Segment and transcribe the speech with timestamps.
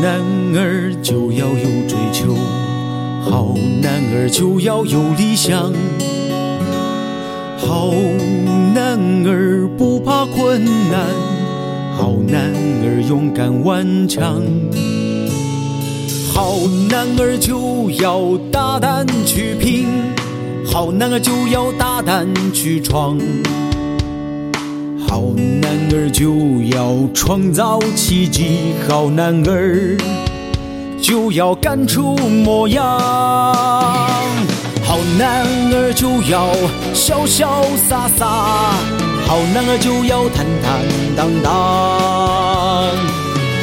[0.00, 0.20] 男
[0.54, 2.34] 儿就要有追求
[3.22, 5.72] 好男儿就要有理想
[7.56, 7.90] 好
[8.74, 11.06] 男儿不怕困难
[11.96, 14.42] 好男儿勇敢顽强
[16.34, 16.58] 好
[16.90, 19.86] 男儿就要大胆去拼
[20.66, 23.18] 好男儿就要大胆去闯。
[25.96, 29.96] 儿就要创造奇迹，好男儿。
[31.00, 32.82] 就要干出模样，
[34.82, 36.50] 好男儿就要
[36.92, 38.26] 潇潇洒洒，
[39.26, 40.80] 好男儿就要坦坦
[41.14, 41.52] 荡荡，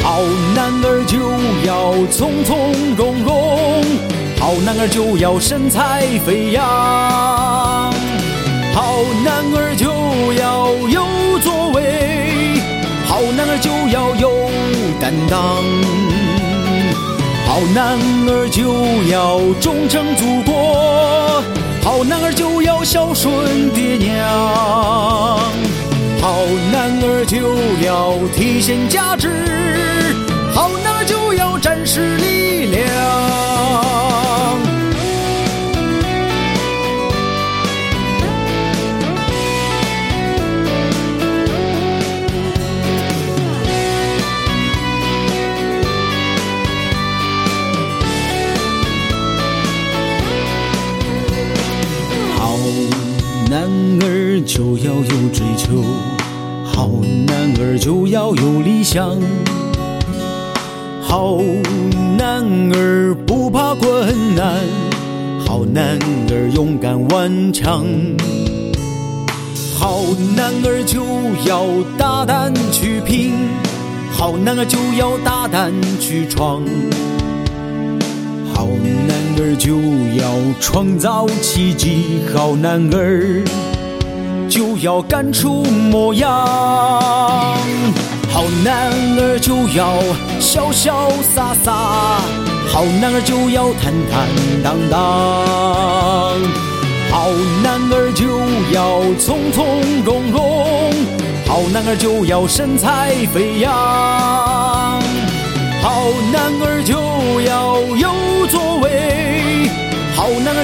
[0.02, 0.22] 好
[0.54, 1.18] 男儿就
[1.66, 3.84] 要从从容容，
[4.40, 6.64] 好男儿就要神采飞扬，
[13.46, 14.30] 男儿就要有
[14.98, 15.62] 担当。
[17.46, 18.72] 好男儿就
[19.10, 21.42] 要忠诚祖国，
[21.82, 24.26] 好男儿就要孝顺爹娘，
[26.22, 27.36] 好男儿就
[27.86, 29.28] 要体现价值，
[30.54, 33.03] 好男儿就要展示力量。
[53.54, 55.80] 男儿就要有追求，
[56.64, 56.90] 好
[57.24, 59.16] 男儿就要有理想，
[61.00, 61.38] 好
[62.18, 64.56] 男儿不怕困难，
[65.46, 65.96] 好男
[66.30, 67.86] 儿勇敢顽强，
[69.78, 70.02] 好
[70.34, 71.04] 男儿就
[71.46, 71.64] 要
[71.96, 73.34] 大胆去拼，
[74.10, 76.64] 好男儿就要大胆去闯。
[79.36, 79.80] 男儿就
[80.16, 80.30] 要
[80.60, 83.42] 创造奇迹，好男儿
[84.48, 86.30] 就要干出模样，
[88.30, 89.98] 好男儿就要
[90.38, 91.72] 潇潇洒洒，
[92.68, 94.28] 好男儿就要坦坦
[94.62, 95.00] 荡荡，
[97.10, 98.38] 好男儿就
[98.72, 100.92] 要从从容容，
[101.44, 103.72] 好男儿就要神采飞扬，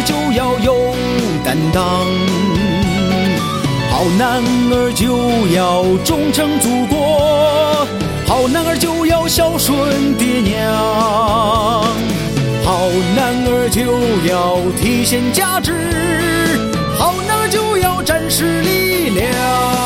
[0.05, 0.95] 就要有
[1.45, 1.83] 担当，
[3.91, 7.87] 好男儿就要忠诚祖国，
[8.27, 10.73] 好男儿就要孝顺爹娘，
[12.65, 13.83] 好男儿就
[14.29, 15.73] 要体现价值，
[16.99, 19.80] 好男儿就要展示力量。